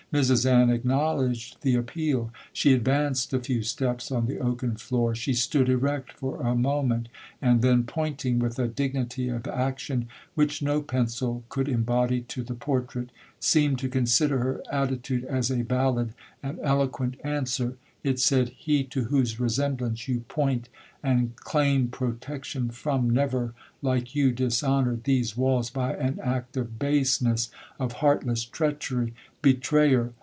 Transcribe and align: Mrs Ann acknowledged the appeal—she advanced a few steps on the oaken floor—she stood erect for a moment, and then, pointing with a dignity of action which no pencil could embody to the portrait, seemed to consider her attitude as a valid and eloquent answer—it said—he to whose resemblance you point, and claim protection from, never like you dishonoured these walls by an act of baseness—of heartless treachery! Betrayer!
Mrs 0.11 0.45
Ann 0.45 0.69
acknowledged 0.69 1.61
the 1.61 1.75
appeal—she 1.75 2.73
advanced 2.73 3.31
a 3.33 3.39
few 3.39 3.63
steps 3.63 4.11
on 4.11 4.25
the 4.25 4.39
oaken 4.39 4.75
floor—she 4.75 5.33
stood 5.33 5.69
erect 5.69 6.11
for 6.11 6.41
a 6.41 6.53
moment, 6.53 7.07
and 7.41 7.61
then, 7.61 7.85
pointing 7.85 8.37
with 8.37 8.59
a 8.59 8.67
dignity 8.67 9.29
of 9.29 9.47
action 9.47 10.09
which 10.35 10.61
no 10.61 10.81
pencil 10.81 11.45
could 11.47 11.69
embody 11.69 12.19
to 12.23 12.43
the 12.43 12.55
portrait, 12.55 13.09
seemed 13.39 13.79
to 13.79 13.87
consider 13.87 14.39
her 14.39 14.61
attitude 14.69 15.23
as 15.23 15.49
a 15.49 15.63
valid 15.63 16.13
and 16.43 16.59
eloquent 16.61 17.15
answer—it 17.23 18.19
said—he 18.19 18.83
to 18.83 19.03
whose 19.05 19.39
resemblance 19.39 20.07
you 20.09 20.21
point, 20.27 20.67
and 21.03 21.35
claim 21.35 21.87
protection 21.87 22.69
from, 22.69 23.09
never 23.09 23.53
like 23.81 24.13
you 24.13 24.31
dishonoured 24.31 25.03
these 25.03 25.35
walls 25.35 25.69
by 25.69 25.93
an 25.95 26.19
act 26.21 26.57
of 26.57 26.77
baseness—of 26.77 27.91
heartless 27.93 28.43
treachery! 28.45 29.13
Betrayer! 29.43 30.13